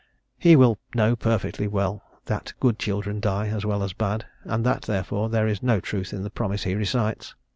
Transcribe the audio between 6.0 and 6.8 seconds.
in the promise he